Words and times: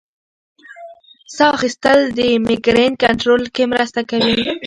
ساه 1.35 1.49
اخیستل 1.57 1.99
د 2.17 2.19
مېګرین 2.47 2.93
کنټرول 3.03 3.43
کې 3.55 3.63
مرسته 3.73 4.01
کوي. 4.09 4.39